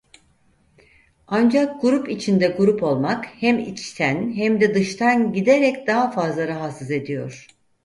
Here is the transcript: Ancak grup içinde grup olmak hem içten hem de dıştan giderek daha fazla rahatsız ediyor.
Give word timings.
Ancak 1.27 1.81
grup 1.81 2.09
içinde 2.09 2.47
grup 2.47 2.83
olmak 2.83 3.25
hem 3.39 3.59
içten 3.59 4.31
hem 4.35 4.61
de 4.61 4.75
dıştan 4.75 5.33
giderek 5.33 5.87
daha 5.87 6.11
fazla 6.11 6.47
rahatsız 6.47 6.91
ediyor. 6.91 7.47